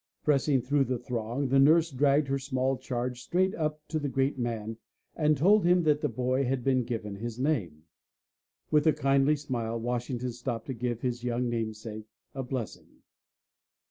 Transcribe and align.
Pressing 0.23 0.63
through 0.63 0.85
the 0.85 0.97
throng, 0.97 1.47
the 1.49 1.59
nurse 1.59 1.91
dragged 1.91 2.27
her 2.27 2.39
small 2.39 2.75
charge 2.75 3.21
straight 3.21 3.53
up 3.53 3.87
to 3.87 3.99
the 3.99 4.09
great 4.09 4.35
man 4.39 4.75
and 5.15 5.37
told 5.37 5.63
him 5.63 5.83
that 5.83 6.01
the 6.01 6.09
boy 6.09 6.43
had 6.43 6.63
been 6.63 6.83
given 6.83 7.15
his 7.15 7.37
name. 7.37 7.83
With 8.71 8.87
a 8.87 8.93
kindly 8.93 9.35
smile 9.35 9.79
Washington 9.79 10.31
stopped 10.31 10.65
to 10.65 10.73
give 10.73 11.01
his 11.01 11.23
young 11.23 11.49
namesake 11.51 12.07
his 12.35 12.45
blessing. 12.47 13.03